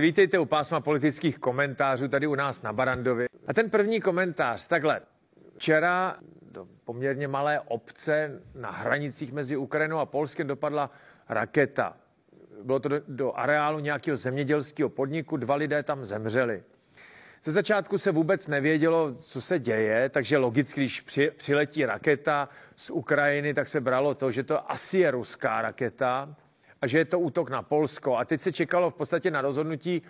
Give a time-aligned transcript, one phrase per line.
[0.00, 3.26] Vítejte u pásma politických komentářů tady u nás na Barandovi.
[3.46, 5.00] A ten první komentář, takhle.
[5.56, 10.90] Včera do poměrně malé obce na hranicích mezi Ukrajinou a Polskem dopadla
[11.28, 11.96] raketa.
[12.62, 16.62] Bylo to do, do areálu nějakého zemědělského podniku, dva lidé tam zemřeli.
[17.44, 22.90] Ze začátku se vůbec nevědělo, co se děje, takže logicky, když při, přiletí raketa z
[22.90, 26.36] Ukrajiny, tak se bralo to, že to asi je ruská raketa
[26.82, 28.16] a že je to útok na Polsko.
[28.16, 30.02] A teď se čekalo v podstatě na rozhodnutí,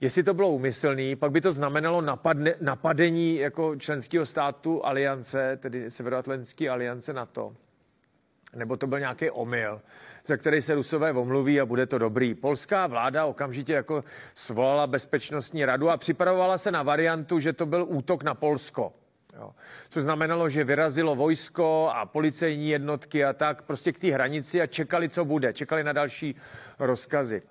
[0.00, 5.90] jestli to bylo úmyslný, pak by to znamenalo napadne, napadení jako členského státu aliance, tedy
[5.90, 7.52] Severoatlantské aliance NATO.
[8.54, 9.80] Nebo to byl nějaký omyl,
[10.26, 12.34] za který se Rusové omluví a bude to dobrý.
[12.34, 17.86] Polská vláda okamžitě jako svolala bezpečnostní radu a připravovala se na variantu, že to byl
[17.88, 18.92] útok na Polsko.
[19.38, 19.50] Jo.
[19.88, 24.66] Což znamenalo, že vyrazilo vojsko a policejní jednotky a tak prostě k té hranici a
[24.66, 25.52] čekali, co bude.
[25.52, 26.36] Čekali na další
[26.78, 27.42] rozkazy.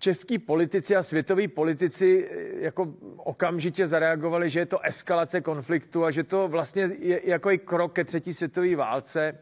[0.00, 6.10] Český politici a světoví politici eh, jako okamžitě zareagovali, že je to eskalace konfliktu a
[6.10, 9.38] že to vlastně je jako i krok ke třetí světové válce.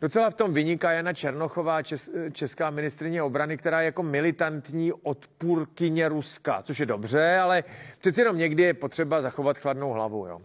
[0.00, 6.08] Docela v tom vyniká Jana Černochová, čes, česká ministrině obrany, která je jako militantní odpůrkyně
[6.08, 7.64] Ruska, což je dobře, ale
[7.98, 10.26] přeci jenom někdy je potřeba zachovat chladnou hlavu.
[10.26, 10.40] Jo.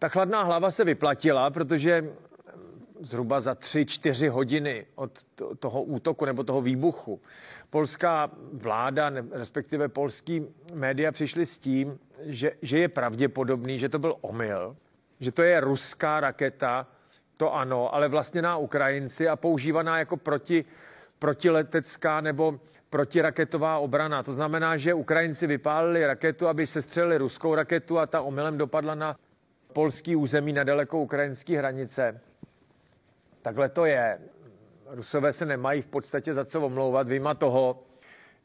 [0.00, 2.04] Ta chladná hlava se vyplatila, protože
[3.00, 5.10] zhruba za tři, čtyři hodiny od
[5.58, 7.20] toho útoku nebo toho výbuchu
[7.70, 14.16] polská vláda, respektive polský média přišli s tím, že, že je pravděpodobný, že to byl
[14.20, 14.76] omyl,
[15.20, 16.86] že to je ruská raketa,
[17.36, 20.64] to ano, ale vlastně na Ukrajinci a používaná jako proti,
[21.18, 24.22] protiletecká nebo protiraketová obrana.
[24.22, 28.94] To znamená, že Ukrajinci vypálili raketu, aby se střelili ruskou raketu a ta omylem dopadla
[28.94, 29.16] na
[29.72, 32.20] polský území nedaleko ukrajinské hranice.
[33.42, 34.18] Takhle to je.
[34.86, 37.82] Rusové se nemají v podstatě za co omlouvat, vyjma toho,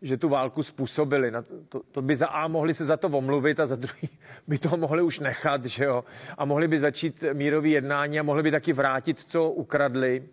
[0.01, 1.31] že tu válku způsobili.
[1.31, 4.09] Na to, to, to by za A mohli se za to omluvit a za druhý
[4.47, 6.03] by to mohli už nechat, že jo?
[6.37, 10.23] A mohli by začít mírový jednání a mohli by taky vrátit, co ukradli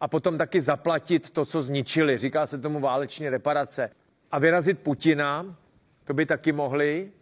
[0.00, 2.18] a potom taky zaplatit to, co zničili.
[2.18, 3.90] Říká se tomu váleční reparace.
[4.30, 5.56] A vyrazit Putina,
[6.04, 7.12] to by taky mohli,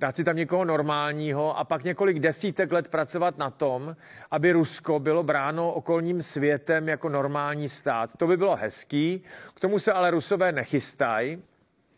[0.00, 3.96] dát si tam někoho normálního a pak několik desítek let pracovat na tom,
[4.30, 8.16] aby Rusko bylo bráno okolním světem jako normální stát.
[8.16, 9.22] To by bylo hezký,
[9.54, 11.42] k tomu se ale Rusové nechystají.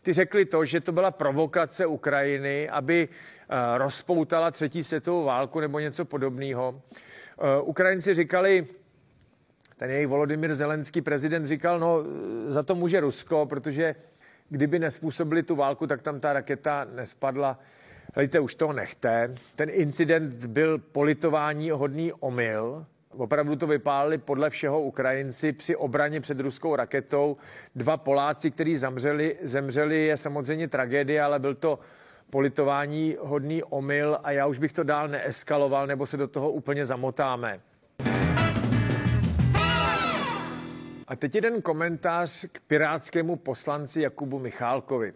[0.01, 5.79] Ty řekli to, že to byla provokace Ukrajiny, aby uh, rozpoutala třetí světovou válku nebo
[5.79, 6.81] něco podobného.
[7.61, 8.67] Uh, Ukrajinci říkali,
[9.77, 12.03] ten jejich Volodymyr Zelenský prezident říkal, no
[12.47, 13.95] za to může Rusko, protože
[14.49, 17.59] kdyby nespůsobili tu válku, tak tam ta raketa nespadla.
[18.19, 19.35] Hejte, už to nechte.
[19.55, 22.85] Ten incident byl politování hodný omyl.
[23.09, 27.37] Opravdu to vypálili podle všeho Ukrajinci při obraně před ruskou raketou.
[27.75, 31.79] Dva Poláci, kteří zemřeli, zemřeli, je samozřejmě tragédie, ale byl to
[32.29, 36.85] politování hodný omyl a já už bych to dál neeskaloval, nebo se do toho úplně
[36.85, 37.59] zamotáme.
[41.07, 45.13] A teď jeden komentář k pirátskému poslanci Jakubu Michálkovi.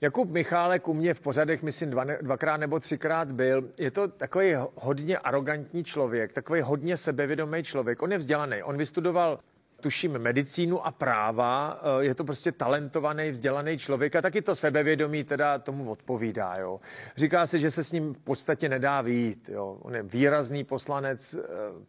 [0.00, 3.68] Jakub Michálek u mě v pořadech, myslím, dva, dvakrát nebo třikrát byl.
[3.78, 8.02] Je to takový hodně arrogantní člověk, takový hodně sebevědomý člověk.
[8.02, 9.38] On je vzdělaný, on vystudoval
[9.80, 15.24] tuším medicínu a práva, eh, je to prostě talentovaný, vzdělaný člověk a taky to sebevědomí
[15.24, 16.56] teda tomu odpovídá.
[16.56, 16.80] Jo.
[17.16, 19.48] Říká se, že se s ním v podstatě nedá výjít.
[19.48, 19.78] Jo.
[19.82, 21.38] On je výrazný poslanec e,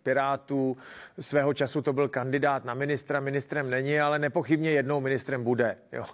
[0.03, 0.77] Pirátů,
[1.19, 5.77] svého času to byl kandidát na ministra, ministrem není, ale nepochybně jednou ministrem bude.
[5.91, 6.05] Jo.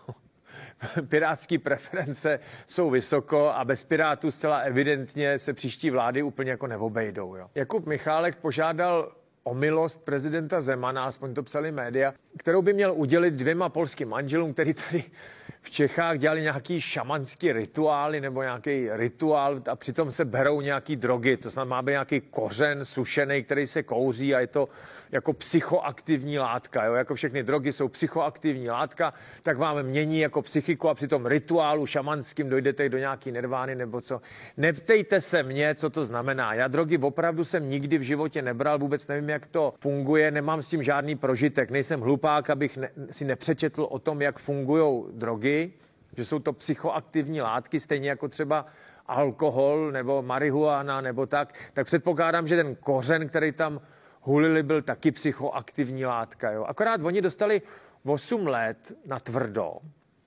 [1.08, 7.36] pirátské preference jsou vysoko a bez Pirátů zcela evidentně se příští vlády úplně jako neobejdou.
[7.36, 7.48] Jo.
[7.56, 9.12] Jakub Michálek požádal
[9.44, 14.54] o milost prezidenta Zemana, aspoň to psali média, kterou by měl udělit dvěma polským manželům,
[14.54, 15.04] který tady
[15.62, 21.38] v Čechách dělali nějaký šamanský rituály nebo nějaký rituál a přitom se berou nějaký drogy.
[21.38, 24.70] To znamená, má být nějaký kořen sušený, který se kouří a je to
[25.12, 26.86] jako psychoaktivní látka.
[26.86, 26.94] Jo?
[26.94, 29.14] Jako všechny drogy jsou psychoaktivní látka,
[29.44, 34.02] tak vám mění jako psychiku a při tom rituálu šamanským dojdete do nějaký nervány nebo
[34.02, 34.22] co.
[34.58, 36.54] Neptejte se mě, co to znamená.
[36.54, 40.70] Já drogy opravdu jsem nikdy v životě nebral, vůbec nevím, jak to funguje, nemám s
[40.70, 41.72] tím žádný prožitek.
[41.72, 45.35] Nejsem hlupák, abych ne, si nepřečetl o tom, jak fungují drogy,
[46.18, 48.66] že jsou to psychoaktivní látky, stejně jako třeba
[49.08, 53.82] alkohol nebo marihuana nebo tak, tak předpokládám, že ten kořen, který tam
[54.22, 56.52] hulili, byl taky psychoaktivní látka.
[56.52, 56.64] Jo.
[56.64, 57.62] Akorát oni dostali
[58.06, 59.74] 8 let na tvrdo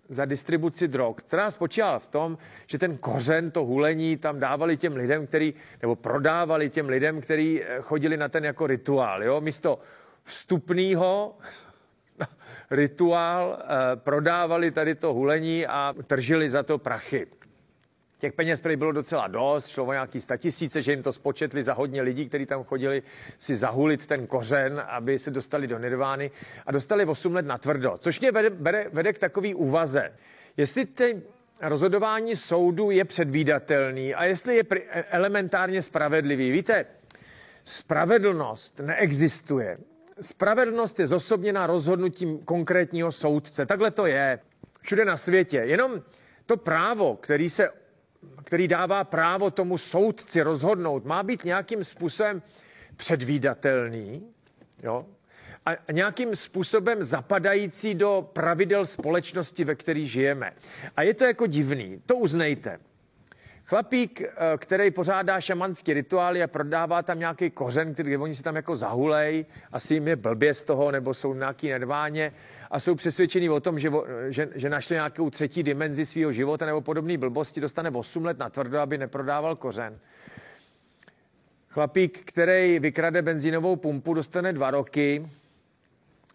[0.08, 4.96] za distribuci drog, která spočívala v tom, že ten kořen, to hulení tam dávali těm
[4.96, 9.24] lidem, který, nebo prodávali těm lidem, kteří eh, chodili na ten jako rituál.
[9.24, 9.40] Jo.
[9.40, 9.78] Místo
[10.22, 11.36] vstupného
[12.70, 17.26] rituál, eh, prodávali tady to hulení a tržili za to prachy.
[18.18, 21.74] Těch peněz prý bylo docela dost, šlo o nějaký statisíce, že jim to spočetli za
[21.74, 23.02] hodně lidí, kteří tam chodili
[23.38, 26.30] si zahulit ten kořen, aby se dostali do nirvány
[26.66, 27.94] a dostali 8 let na tvrdo.
[27.98, 30.12] Což mě vede, vede, vede k takový úvaze.
[30.56, 31.22] Jestli ty
[31.60, 34.64] rozhodování soudu je předvídatelný a jestli je
[35.10, 36.50] elementárně spravedlivý.
[36.50, 36.86] Víte,
[37.64, 39.78] spravedlnost neexistuje.
[40.20, 43.66] Spravedlnost je zosobněna rozhodnutím konkrétního soudce.
[43.66, 44.38] Takhle to je
[44.80, 45.56] všude na světě.
[45.56, 46.02] Jenom
[46.46, 47.68] to právo, který, se,
[48.44, 52.42] který dává právo tomu soudci rozhodnout, má být nějakým způsobem
[52.96, 54.32] předvídatelný.
[54.82, 55.06] Jo?
[55.66, 60.52] a nějakým způsobem zapadající do pravidel společnosti, ve které žijeme.
[60.96, 62.78] A je to jako divný, to uznejte.
[63.68, 68.56] Chlapík, eh, který pořádá šamanský rituály a prodává tam nějaký kořen, který oni si tam
[68.56, 72.32] jako zahulej, asi jim je blbě z toho, nebo jsou nějaký nedváně
[72.70, 73.90] a jsou přesvědčení o tom, že,
[74.28, 78.50] že, že našli nějakou třetí dimenzi svého života nebo podobné blbosti, dostane 8 let na
[78.50, 79.98] tvrdo, aby neprodával kořen.
[81.68, 85.28] Chlapík, který vykrade benzínovou pumpu, dostane dva roky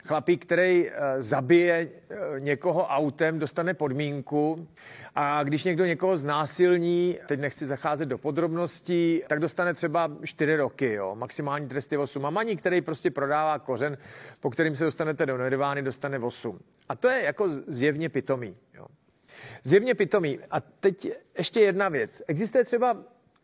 [0.03, 4.67] chlapík, který eh, zabije eh, někoho autem, dostane podmínku
[5.15, 10.93] a když někdo někoho znásilní, teď nechci zacházet do podrobností, tak dostane třeba 4 roky,
[10.93, 12.25] jo, maximální tresty 8.
[12.25, 13.97] A maní, který prostě prodává kořen,
[14.39, 16.59] po kterým se dostanete do nirvány, dostane 8.
[16.89, 18.55] A to je jako zjevně pitomý.
[18.73, 18.85] Jo.
[19.63, 20.39] Zjevně pitomý.
[20.51, 22.21] A teď ještě jedna věc.
[22.27, 22.97] Existuje třeba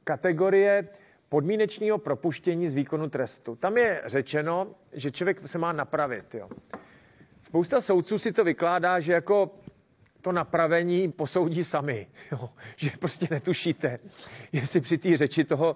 [0.04, 0.88] kategorie
[1.30, 3.56] podmínečního propuštění z výkonu trestu.
[3.56, 6.36] Tam je řečeno, že člověk se má napravit.
[6.36, 6.50] Jo.
[7.42, 9.52] Spousta soudců si to vykládá, že jako
[10.22, 12.08] to napravení posoudí sami.
[12.32, 12.50] Jo.
[12.76, 14.00] Že prostě netušíte,
[14.52, 15.76] jestli při té řeči toho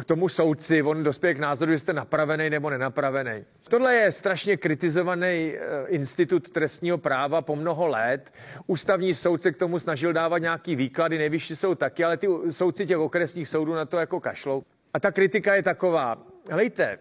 [0.00, 3.44] k tomu soudci, on dospěje k názoru, že jste napravený nebo nenapravený.
[3.68, 8.32] Tohle je strašně kritizovaný eh, institut trestního práva po mnoho let.
[8.66, 12.86] Ústavní soud se k tomu snažil dávat nějaký výklady, nejvyšší jsou taky, ale ty soudci
[12.86, 14.62] těch okresních soudů na to jako kašlou.
[14.94, 16.98] A ta kritika je taková, helejte,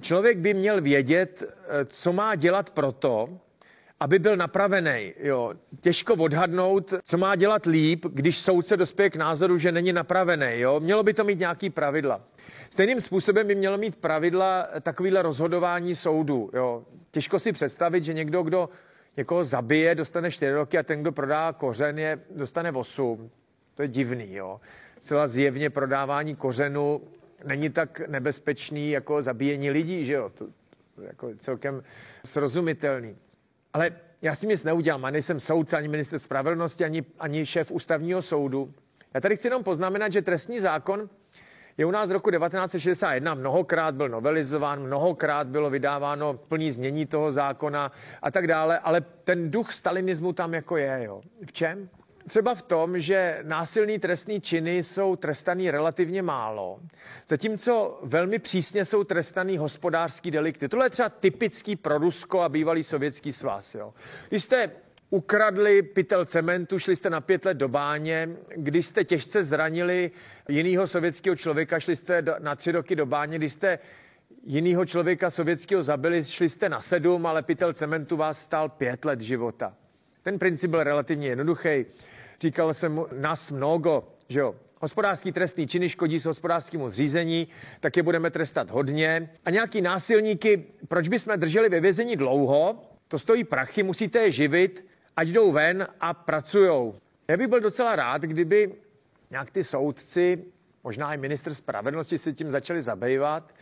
[0.00, 3.28] člověk by měl vědět, eh, co má dělat proto,
[4.00, 5.12] aby byl napravený.
[5.18, 5.54] Jo.
[5.80, 10.46] Těžko odhadnout, co má dělat líp, když soudce dospěje k názoru, že není napravený.
[10.60, 10.80] Jo.
[10.80, 12.20] Mělo by to mít nějaký pravidla.
[12.70, 16.50] Stejným způsobem by mělo mít pravidla takovýhle rozhodování soudu.
[16.52, 16.84] Jo.
[17.10, 18.68] Těžko si představit, že někdo, kdo
[19.16, 23.30] někoho zabije, dostane 4 roky a ten, kdo prodá kořen, je, dostane 8.
[23.74, 24.34] To je divný.
[24.34, 24.60] Jo.
[24.98, 27.02] Celá zjevně prodávání kořenu
[27.44, 30.30] není tak nebezpečný jako zabíjení lidí, že jo.
[30.34, 30.46] To,
[31.02, 31.82] jako celkem
[32.24, 33.16] srozumitelný.
[33.72, 33.90] Ale
[34.22, 35.04] já s tím nic neudělám.
[35.04, 38.74] A nejsem soudce, ani minister spravedlnosti, ani, ani šéf ústavního soudu.
[39.14, 41.10] Já tady chci jenom poznamenat, že trestní zákon
[41.78, 43.34] je u nás z roku 1961.
[43.34, 49.50] Mnohokrát byl novelizován, mnohokrát bylo vydáváno plný znění toho zákona a tak dále, ale ten
[49.50, 51.00] duch stalinismu tam jako je.
[51.04, 51.22] Jo.
[51.46, 51.88] V čem?
[52.28, 56.80] Třeba v tom, že násilný trestní činy jsou trestaný relativně málo,
[57.26, 60.68] zatímco velmi přísně jsou trestaný hospodářský delikty.
[60.68, 63.74] Tohle je třeba typický pro Rusko a bývalý sovětský svaz.
[63.74, 63.94] Jo.
[64.28, 64.70] Když jste
[65.10, 70.10] ukradli pytel cementu, šli jste na pět let do báně, když jste těžce zranili
[70.48, 73.78] jiného sovětského člověka, šli jste na tři roky do báně, když jste
[74.44, 79.20] jiného člověka sovětského zabili, šli jste na sedm, ale pytel cementu vás stál pět let
[79.20, 79.74] života.
[80.22, 81.86] Ten princip byl relativně jednoduchý
[82.40, 87.48] říkal jsem nás mnogo, že jo, hospodářský trestný činy škodí s hospodářskému zřízení,
[87.80, 89.30] tak je budeme trestat hodně.
[89.44, 92.82] A nějaký násilníky, proč bychom drželi ve vězení dlouho?
[93.08, 94.86] To stojí prachy, musíte je živit,
[95.16, 96.94] ať jdou ven a pracujou.
[97.28, 98.74] Já bych byl docela rád, kdyby
[99.30, 100.44] nějak ty soudci,
[100.84, 103.54] možná i minister spravedlnosti se tím začali zabývat,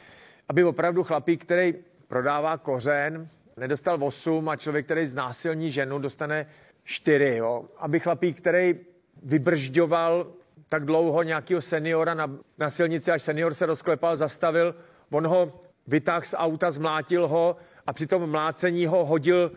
[0.49, 1.75] aby opravdu chlapík, který
[2.09, 6.47] prodává kořen, nedostal 8 a člověk, který znásilní ženu, dostane
[6.85, 7.65] čtyři, jo?
[7.79, 8.77] aby chlapík, který
[9.23, 10.33] vybržďoval
[10.69, 14.75] tak dlouho nějakého seniora na, na silnici, až senior se rozklepal, zastavil,
[15.11, 19.53] on ho vytáhl z auta, zmlátil ho a při tom mlácení ho hodil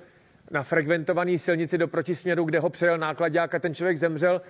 [0.52, 4.42] na frekventovaný silnici do protisměru, kde ho přejel nákladák a ten člověk zemřel.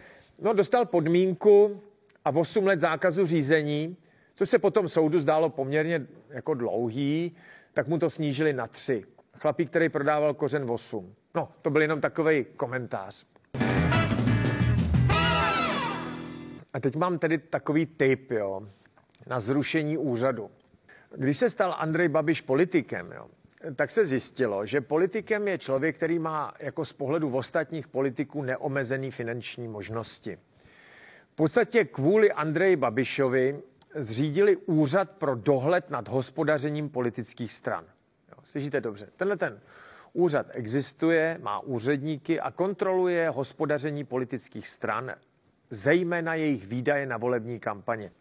[0.42, 1.82] No, dostal podmínku
[2.26, 3.98] a 8 let zákazu řízení,
[4.36, 7.36] což se potom soudu zdálo poměrně jako dlouhý,
[7.74, 9.04] tak mu to snížili na tři.
[9.42, 11.16] Chlapík, který prodával kořen 8.
[11.36, 13.26] No, to byl jenom takový komentář.
[16.74, 18.62] A teď mám tedy takový tip, jo,
[19.28, 20.52] na zrušení úřadu.
[21.16, 23.28] Když se stal Andrej Babiš politikem, jo,
[23.76, 28.44] tak se zjistilo, že politikem je člověk, který má jako z pohledu v ostatních politiků
[28.44, 30.38] neomezený finanční možnosti.
[31.32, 33.62] V podstatě kvůli Andreji Babišovi
[33.96, 37.86] zřídili úřad pro dohled nad hospodařením politických stran.
[38.52, 39.08] Slyšíte dobře.
[39.16, 39.60] Tenhle ten
[40.14, 45.12] Úřad existuje, má úředníky a kontroluje hospodaření politických stran,
[45.70, 48.12] zejména jejich výdaje na volební kampaně.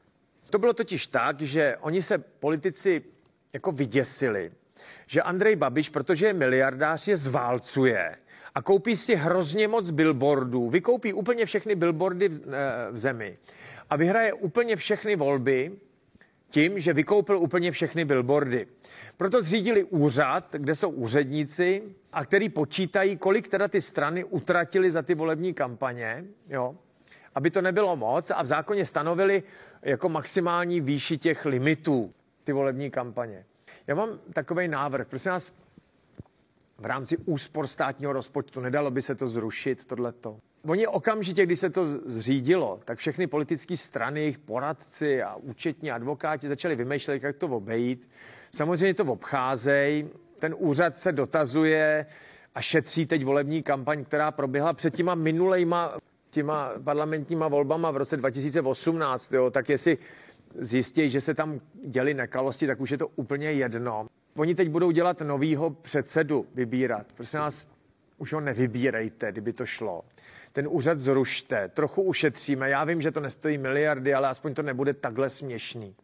[0.50, 3.02] To bylo totiž tak, že oni se politici
[3.52, 4.52] jako vyděsili,
[5.06, 8.16] že Andrej Babiš, protože je miliardář, je zválcuje
[8.54, 13.38] a koupí si hrozně moc billboardů, vykoupí úplně všechny billboardy v, eh, v zemi
[13.90, 15.72] a vyhraje úplně všechny volby
[16.50, 18.66] tím, že vykoupil úplně všechny billboardy.
[19.16, 25.02] Proto zřídili úřad, kde jsou úředníci a který počítají, kolik teda ty strany utratili za
[25.02, 26.76] ty volební kampaně, jo,
[27.34, 29.42] aby to nebylo moc a v zákoně stanovili
[29.82, 32.14] jako maximální výši těch limitů
[32.44, 33.44] ty volební kampaně.
[33.86, 35.54] Já mám takový návrh, prosím vás,
[36.78, 40.40] v rámci úspor státního rozpočtu, nedalo by se to zrušit, tohleto.
[40.66, 46.48] Oni okamžitě, když se to zřídilo, tak všechny politické strany, jejich poradci a účetní advokáti
[46.48, 48.08] začali vymýšlet, jak to obejít.
[48.50, 52.06] Samozřejmě to obcházejí, ten úřad se dotazuje
[52.54, 55.94] a šetří teď volební kampaň, která proběhla před těma minulejma
[56.30, 59.98] těma parlamentníma volbama v roce 2018, jo, tak jestli
[60.54, 64.06] zjistí, že se tam děli nekalosti, tak už je to úplně jedno.
[64.36, 67.06] Oni teď budou dělat novýho předsedu vybírat.
[67.14, 67.68] Prosím nás,
[68.18, 70.04] už ho nevybírejte, kdyby to šlo.
[70.52, 72.70] Ten úřad zrušte, trochu ušetříme.
[72.70, 75.94] Já vím, že to nestojí miliardy, ale aspoň to nebude takhle směšný.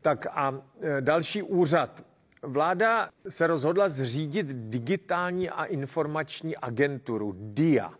[0.00, 2.04] Tak a e, další úřad.
[2.42, 7.99] Vláda se rozhodla zřídit digitální a informační agenturu DIA.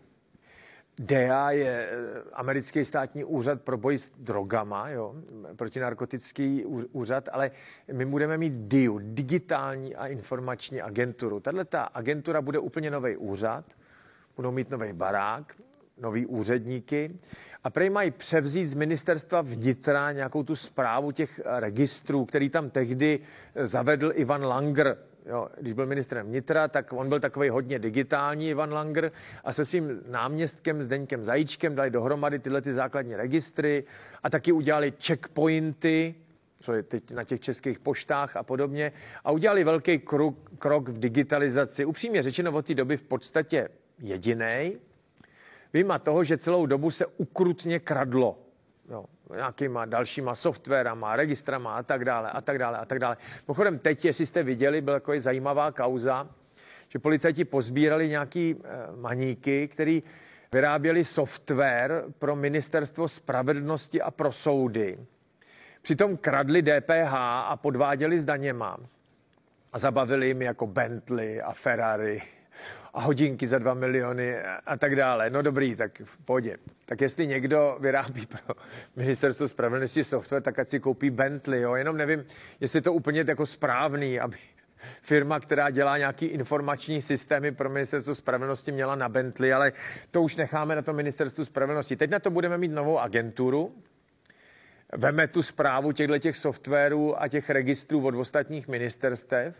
[1.01, 5.15] DEA je eh, americký státní úřad pro boj s drogama, jo,
[5.55, 7.51] protinarkotický úřad, ale
[7.93, 11.39] my budeme mít DIU, digitální a informační agenturu.
[11.39, 13.65] Tahle ta agentura bude úplně nový úřad,
[14.35, 15.55] budou mít nový barák,
[15.97, 17.19] nový úředníky
[17.63, 23.19] a prej mají převzít z ministerstva vnitra nějakou tu zprávu těch registrů, který tam tehdy
[23.55, 28.73] zavedl Ivan Langer, Jo, když byl ministrem vnitra, tak on byl takový hodně digitální, Ivan
[28.73, 29.11] Langer,
[29.43, 33.83] a se svým náměstkem Zdeňkem Zajíčkem dali dohromady tyhle ty základní registry
[34.23, 36.15] a taky udělali checkpointy,
[36.59, 38.91] co je teď na těch českých poštách a podobně,
[39.23, 41.85] a udělali velký krok, krok v digitalizaci.
[41.85, 44.77] Upřímně řečeno od té doby v podstatě jediný.
[45.73, 48.39] Vyjma toho, že celou dobu se ukrutně kradlo.
[48.91, 49.05] Jo,
[49.35, 53.17] nějakýma dalšíma softwarama, registrama a tak dále, a tak dále, a tak dále.
[53.45, 56.27] Pochodem teď, jestli jste viděli, byla taková zajímavá kauza,
[56.89, 58.55] že policajti pozbírali nějaký e,
[58.95, 60.03] maníky, který
[60.51, 64.97] vyráběli software pro ministerstvo spravedlnosti a pro soudy.
[65.81, 68.77] Přitom kradli DPH a podváděli s daněma.
[69.73, 72.21] A zabavili jim jako Bentley a Ferrari
[72.93, 75.29] a hodinky za 2 miliony a tak dále.
[75.29, 76.57] No dobrý, tak v pohodě.
[76.85, 78.55] Tak jestli někdo vyrábí pro
[78.95, 81.75] ministerstvo spravedlnosti software, tak ať si koupí Bentley, jo.
[81.75, 82.25] Jenom nevím,
[82.59, 84.37] jestli je to úplně jako správný, aby
[85.01, 89.73] firma, která dělá nějaký informační systémy pro ministerstvo spravedlnosti, měla na Bentley, ale
[90.11, 91.95] to už necháme na to ministerstvu spravedlnosti.
[91.95, 93.75] Teď na to budeme mít novou agenturu,
[94.93, 99.55] veme tu zprávu těchto těch softwarů a těch registrů od ostatních ministerstev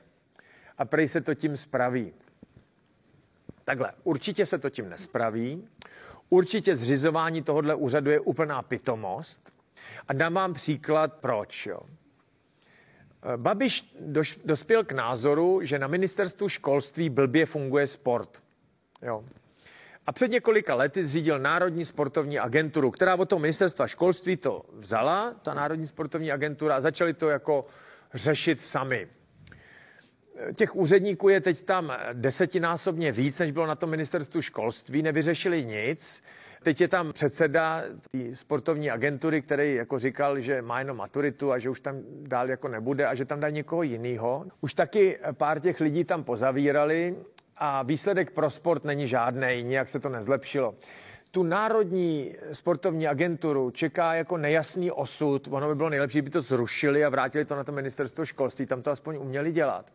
[0.78, 2.14] a prej se to tím spraví.
[3.66, 5.68] Takhle, určitě se to tím nespraví.
[6.30, 9.52] Určitě zřizování tohohle úřadu je úplná pitomost.
[10.08, 11.66] A dám vám příklad, proč.
[11.66, 11.80] Jo.
[13.38, 18.44] Babiš doš, dospěl k názoru, že na ministerstvu školství blbě funguje sport.
[19.02, 19.24] Jo.
[20.08, 25.34] A před několika lety zřídil Národní sportovní agenturu, která od toho ministerstva školství to vzala,
[25.42, 27.66] ta Národní sportovní agentura, a začali to jako
[28.14, 29.08] řešit sami
[30.56, 36.24] těch úředníků je teď tam desetinásobně víc, než bylo na tom ministerstvu školství, nevyřešili nic.
[36.64, 37.84] Teď je tam předseda
[38.34, 42.68] sportovní agentury, který jako říkal, že má jenom maturitu a že už tam dál jako
[42.68, 44.46] nebude a že tam dá někoho jiného.
[44.62, 47.16] Už taky pár těch lidí tam pozavírali
[47.58, 50.76] a výsledek pro sport není žádný, nijak se to nezlepšilo.
[51.32, 55.48] Tu národní sportovní agenturu čeká jako nejasný osud.
[55.52, 58.66] Ono by bylo nejlepší, kdyby to zrušili a vrátili to na to ministerstvo školství.
[58.66, 59.86] Tam to aspoň uměli dělat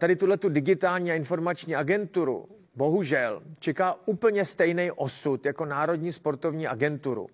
[0.00, 6.66] tady tuhle tu digitální a informační agenturu bohužel čeká úplně stejný osud jako Národní sportovní
[6.66, 7.26] agenturu.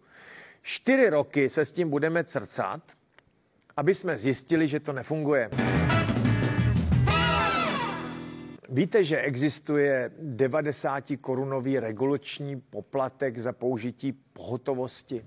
[0.62, 2.82] Čtyři roky se s tím budeme crcat,
[3.76, 5.50] aby jsme zjistili, že to nefunguje.
[8.68, 15.24] Víte, že existuje 90 korunový regulační poplatek za použití pohotovosti?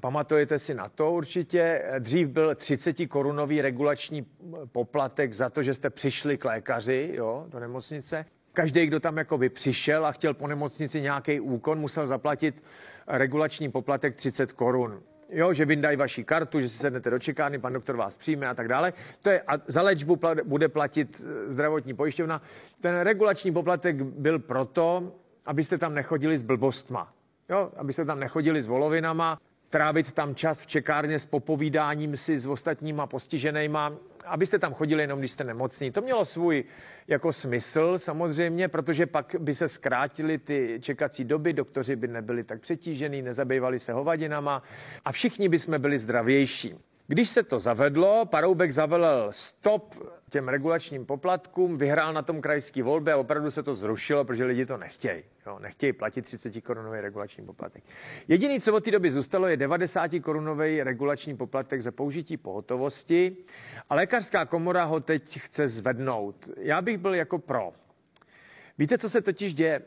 [0.00, 1.84] Pamatujete si na to určitě.
[1.98, 4.26] Dřív byl 30 korunový regulační
[4.72, 8.24] poplatek za to, že jste přišli k lékaři jo, do nemocnice.
[8.52, 12.62] Každý, kdo tam jako by přišel a chtěl po nemocnici nějaký úkon, musel zaplatit
[13.06, 15.02] regulační poplatek 30 korun.
[15.32, 18.54] Jo, že vyndají vaši kartu, že si sednete do čekárny, pan doktor vás přijme a
[18.54, 18.92] tak dále.
[19.22, 22.42] To je, a za léčbu bude platit eh, zdravotní pojišťovna.
[22.80, 25.12] Ten regulační poplatek byl proto,
[25.46, 27.12] abyste tam nechodili s blbostma.
[27.48, 29.38] Jo, abyste tam nechodili s volovinama,
[29.72, 33.92] trávit tam čas v čekárně s popovídáním si s ostatníma postiženýma,
[34.24, 35.90] abyste tam chodili jenom, když jste nemocní.
[35.90, 36.64] To mělo svůj
[37.08, 42.60] jako smysl samozřejmě, protože pak by se zkrátily ty čekací doby, doktoři by nebyli tak
[42.60, 44.62] přetížený, nezabývali se hovadinama
[45.04, 46.74] a všichni by jsme byli zdravější.
[47.12, 49.94] Když se to zavedlo, Paroubek zavelel stop
[50.30, 54.66] těm regulačním poplatkům, vyhrál na tom krajský volby a opravdu se to zrušilo, protože lidi
[54.66, 55.22] to nechtějí.
[55.46, 57.84] Jo, nechtějí platit 30 korunový regulační poplatek.
[58.28, 63.36] Jediný, co od té doby zůstalo, je 90 korunový regulační poplatek za použití pohotovosti
[63.90, 66.48] a lékařská komora ho teď chce zvednout.
[66.56, 67.72] Já bych byl jako pro.
[68.78, 69.82] Víte, co se totiž děje?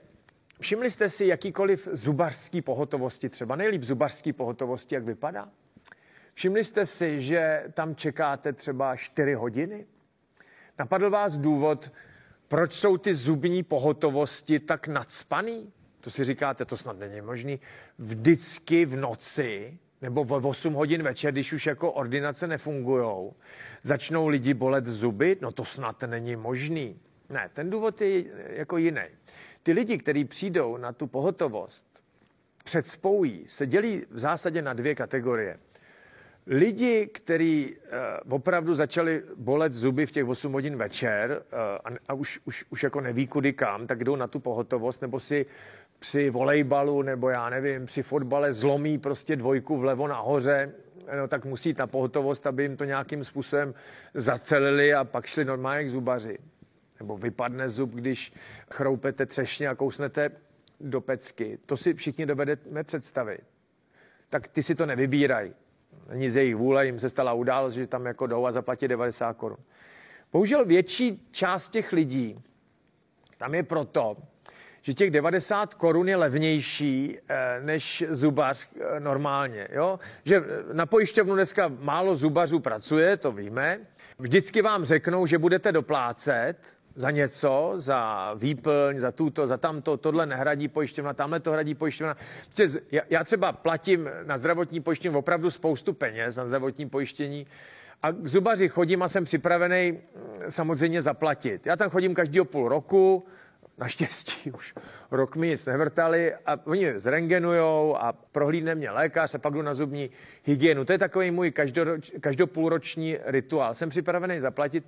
[0.60, 5.50] Všimli jste si jakýkoliv zubařský pohotovosti, třeba nejlíp zubařský pohotovosti, jak vypadá?
[6.35, 9.85] Všimli jste si, že tam čekáte třeba 4 hodiny?
[10.79, 11.91] Napadl vás důvod,
[12.47, 15.73] proč jsou ty zubní pohotovosti tak nadspaný?
[16.01, 17.59] To si říkáte, to snad není možný.
[17.99, 23.31] Vždycky v noci nebo v 8 hodin večer, když už jako ordinace nefungují,
[23.83, 25.37] začnou lidi bolet zuby?
[25.41, 26.99] No to snad není možný.
[27.29, 29.05] Ne, ten důvod je jako jiný.
[29.63, 31.85] Ty lidi, kteří přijdou na tu pohotovost
[32.63, 35.59] před spoují, se dělí v zásadě na dvě kategorie
[36.47, 37.75] lidi, kteří
[38.25, 42.65] uh, opravdu začali bolet zuby v těch 8 hodin večer uh, a, a už, už,
[42.69, 45.45] už jako neví kudy kam, tak jdou na tu pohotovost, nebo si
[45.99, 50.71] při volejbalu, nebo já nevím, při fotbale zlomí prostě dvojku vlevo nahoře,
[51.17, 53.73] no, tak musí na pohotovost, aby jim to nějakým způsobem
[54.13, 56.37] zacelili a pak šli normálně k zubaři.
[56.99, 58.33] Nebo vypadne zub, když
[58.71, 60.29] chroupete třešně a kousnete
[60.79, 61.57] do pecky.
[61.65, 63.41] To si všichni dovedeme představit.
[64.29, 65.53] Tak ty si to nevybírají
[66.09, 69.33] není z jejich vůle, jim se stala událost, že tam jako jdou a zaplatí 90
[69.33, 69.57] korun.
[70.31, 72.43] Bohužel větší část těch lidí
[73.37, 74.17] tam je proto,
[74.81, 79.67] že těch 90 korun je levnější eh, než zubař eh, normálně.
[79.72, 80.00] Jo?
[80.24, 83.79] Že eh, na pojišťovnu dneska málo zubařů pracuje, to víme.
[84.20, 86.61] Vždycky vám řeknou, že budete doplácet,
[86.96, 92.18] za něco, za výplň, za tuto, za tamto, tohle nehradí pojišťovna, tamhle to hradí pojišťovna.
[93.10, 97.48] Já třeba platím na zdravotní pojištění opravdu spoustu peněz na zdravotní pojištění
[98.03, 101.66] a k zubaři chodím a jsem připravený mm, samozřejmě zaplatit.
[101.66, 103.25] Já tam chodím každého půl roku,
[103.77, 104.74] naštěstí už
[105.12, 109.74] rok mi nic nevrtali a oni zrengenujou a prohlídne mě lékař a pak jdu na
[109.74, 110.10] zubní
[110.44, 110.86] hygienu.
[110.86, 111.53] To je takový můj
[112.22, 113.74] každopůlroční rituál.
[113.74, 114.84] Jsem připravený zaplatit.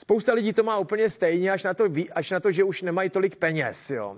[0.00, 3.10] Spousta lidí to má úplně stejně, až na to, až na to že už nemají
[3.10, 3.90] tolik peněz.
[3.90, 4.16] Jo.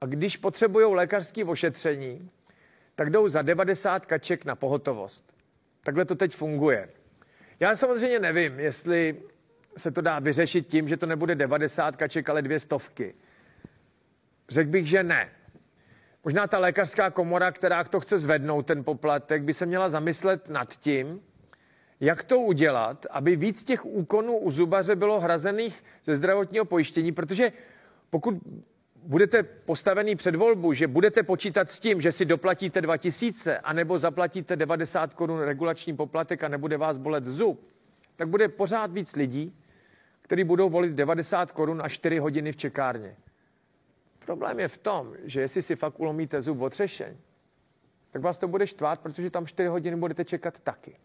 [0.00, 2.30] A když potřebují lékařské ošetření,
[2.94, 5.34] tak jdou za 90 kaček na pohotovost.
[5.82, 6.88] Takhle to teď funguje.
[7.60, 9.22] Já samozřejmě nevím, jestli
[9.76, 13.14] se to dá vyřešit tím, že to nebude 90 kaček, ale dvě stovky.
[14.48, 15.30] Řekl bych, že ne.
[16.24, 20.76] Možná ta lékařská komora, která to chce zvednout, ten poplatek, by se měla zamyslet nad
[20.76, 21.20] tím,
[22.02, 27.52] jak to udělat, aby víc těch úkonů u zubaře bylo hrazených ze zdravotního pojištění, protože
[28.10, 28.34] pokud
[29.02, 34.56] budete postavený před volbu, že budete počítat s tím, že si doplatíte 2000, anebo zaplatíte
[34.56, 37.68] 90 korun regulační poplatek a nebude vás bolet zub,
[38.16, 39.56] tak bude pořád víc lidí,
[40.22, 43.16] kteří budou volit 90 korun a 4 hodiny v čekárně.
[44.26, 47.16] Problém je v tom, že jestli si fakt ulomíte zub otřešeň,
[48.10, 50.96] tak vás to bude štvát, protože tam 4 hodiny budete čekat taky.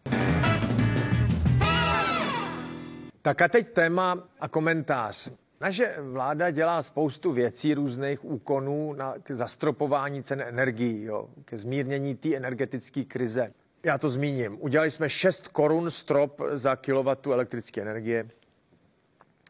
[3.22, 5.30] Tak a teď téma a komentář.
[5.60, 12.16] Naše vláda dělá spoustu věcí, různých úkonů na, k zastropování cen energií, jo, ke zmírnění
[12.16, 13.52] té energetické krize.
[13.84, 14.56] Já to zmíním.
[14.60, 18.28] Udělali jsme 6 korun strop za kilowattu elektrické energie,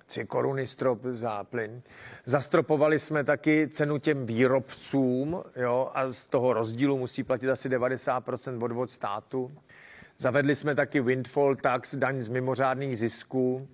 [0.06, 1.82] 3 koruny strop za plyn.
[2.24, 8.64] Zastropovali jsme taky cenu těm výrobcům jo, a z toho rozdílu musí platit asi 90%
[8.64, 9.52] odvod státu.
[10.20, 13.68] Zavedli jsme taky windfall tax, daň z mimořádných zisků.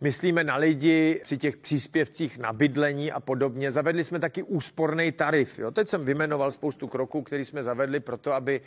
[0.00, 3.70] Myslíme na lidi při těch příspěvcích na bydlení a podobně.
[3.70, 5.58] Zavedli jsme taky úsporný tarif.
[5.58, 5.70] Jo.
[5.70, 8.60] Teď jsem vymenoval spoustu kroků, které jsme zavedli proto, aby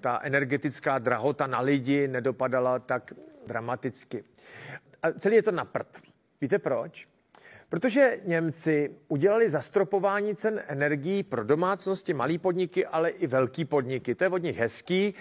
[0.00, 3.12] ta energetická drahota na lidi nedopadala tak
[3.46, 4.24] dramaticky.
[5.02, 6.02] A celý je to na prd.
[6.40, 7.08] Víte proč?
[7.68, 14.14] Protože Němci udělali zastropování cen energií pro domácnosti, malé podniky, ale i velké podniky.
[14.14, 15.14] To je od nich hezký.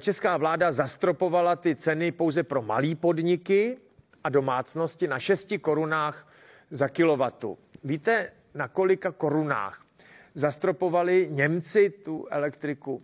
[0.00, 3.76] Česká vláda zastropovala ty ceny pouze pro malé podniky
[4.24, 6.28] a domácnosti na 6 korunách
[6.70, 7.58] za kilowatu.
[7.84, 9.86] Víte, na kolika korunách
[10.34, 13.02] zastropovali Němci tu elektriku?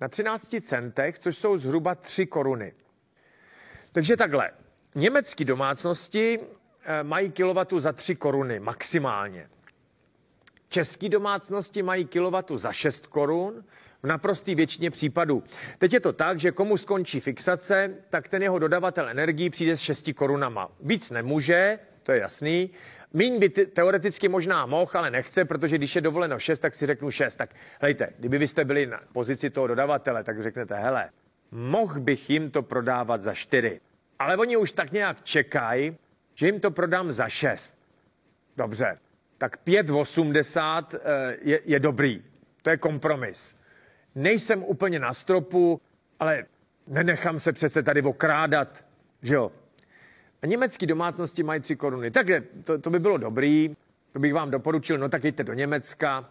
[0.00, 2.72] na 13 centech, což jsou zhruba 3 koruny.
[3.92, 4.50] Takže takhle.
[4.94, 6.40] Německé domácnosti
[7.02, 9.48] mají kilowatu za 3 koruny maximálně.
[10.68, 13.64] České domácnosti mají kilowatu za 6 korun,
[14.02, 15.42] v naprostý většině případů.
[15.78, 19.80] Teď je to tak, že komu skončí fixace, tak ten jeho dodavatel energií přijde s
[19.80, 20.68] 6 korunama.
[20.80, 22.70] Víc nemůže, to je jasný.
[23.12, 27.10] Míň by teoreticky možná mohl, ale nechce, protože když je dovoleno 6, tak si řeknu
[27.10, 27.36] 6.
[27.36, 31.10] Tak hejte, kdyby byste byli na pozici toho dodavatele, tak řeknete, hele,
[31.50, 33.80] mohl bych jim to prodávat za 4.
[34.18, 35.96] Ale oni už tak nějak čekají,
[36.40, 37.78] že jim to prodám za 6.
[38.56, 38.98] Dobře,
[39.38, 42.22] tak 5,80 eh, je, je dobrý.
[42.62, 43.56] To je kompromis.
[44.14, 45.80] Nejsem úplně na stropu,
[46.20, 46.44] ale
[46.86, 48.84] nenechám se přece tady okrádat,
[49.22, 49.52] že jo.
[50.42, 52.10] A německé domácnosti mají 3 koruny.
[52.10, 53.76] Takže to, to by bylo dobrý,
[54.12, 56.30] to bych vám doporučil, no tak jděte do Německa.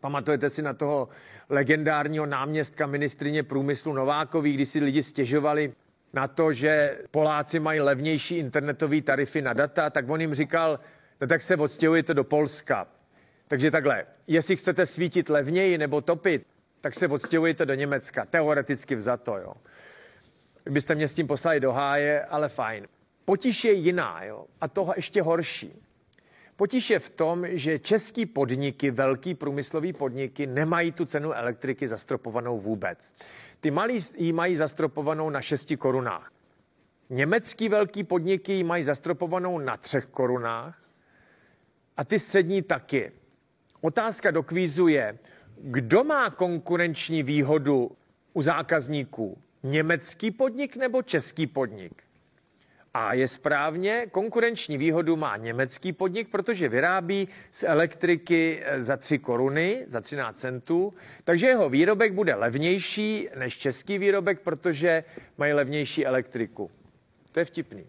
[0.00, 1.08] Pamatujete si na toho
[1.48, 5.72] legendárního náměstka ministrině průmyslu Novákový, když si lidi stěžovali
[6.12, 10.80] na to, že Poláci mají levnější internetové tarify na data, tak on jim říkal,
[11.20, 12.86] no tak se odstěhujete do Polska.
[13.48, 16.46] Takže takhle, jestli chcete svítit levněji nebo topit,
[16.80, 18.24] tak se odstěhujete do Německa.
[18.24, 19.52] Teoreticky vzato, jo.
[20.64, 22.86] Byste mě s tím poslali do háje, ale fajn.
[23.24, 24.44] Potíž je jiná, jo.
[24.60, 25.85] A toho ještě horší.
[26.56, 32.58] Potíž je v tom, že český podniky, velký průmyslový podniky, nemají tu cenu elektriky zastropovanou
[32.58, 33.16] vůbec.
[33.60, 36.32] Ty malí ji mají zastropovanou na 6 korunách.
[37.10, 40.82] Německý velký podniky ji mají zastropovanou na 3 korunách
[41.96, 43.12] a ty střední taky.
[43.80, 45.18] Otázka do kvízu je,
[45.58, 47.90] kdo má konkurenční výhodu
[48.32, 49.38] u zákazníků?
[49.62, 52.05] Německý podnik nebo český podnik?
[52.98, 59.18] A je správně, konkurenční výhodu má německý podnik, protože vyrábí z elektriky eh, za 3
[59.18, 65.04] koruny, za 13 centů, takže jeho výrobek bude levnější než český výrobek, protože
[65.38, 66.70] mají levnější elektriku.
[67.32, 67.86] To je vtipný.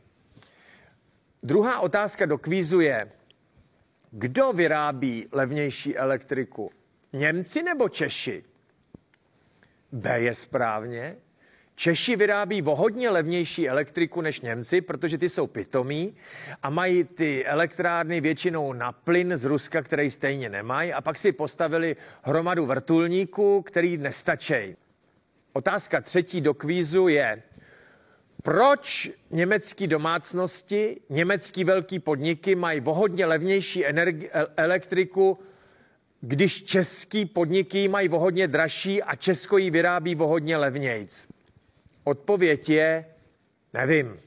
[1.43, 3.11] Druhá otázka do kvízu je,
[4.11, 6.71] kdo vyrábí levnější elektriku?
[7.13, 8.43] Němci nebo Češi?
[9.91, 11.15] B je správně.
[11.79, 16.15] Češi vyrábí o hodně levnější elektriku než Němci, protože ty jsou pitomí
[16.63, 21.31] a mají ty elektrárny většinou na plyn z Ruska, který stejně nemají a pak si
[21.31, 24.75] postavili hromadu vrtulníků, který nestačí.
[25.53, 27.43] Otázka třetí do kvízu je,
[28.43, 35.39] proč německé domácnosti, německý velký podniky mají o hodně levnější energi- elektriku
[36.21, 41.36] když český podniky mají o hodně dražší a Česko ji vyrábí o hodně levnějc?
[42.07, 43.05] Odpověď je
[43.73, 44.19] nevím.